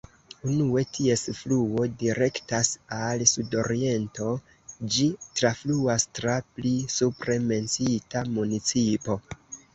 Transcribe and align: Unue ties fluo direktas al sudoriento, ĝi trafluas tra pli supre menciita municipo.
Unue 0.51 0.83
ties 0.95 1.25
fluo 1.39 1.83
direktas 2.03 2.71
al 2.97 3.25
sudoriento, 3.33 4.31
ĝi 4.97 5.05
trafluas 5.41 6.09
tra 6.21 6.39
pli 6.57 6.73
supre 6.97 7.39
menciita 7.53 8.27
municipo. 8.35 9.21